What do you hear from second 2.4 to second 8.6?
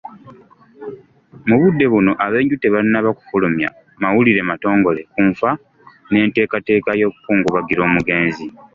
tebannaba kufulumya mawulire matongole ku nfa n'enteekateeka y'okukungubagira omugenzi.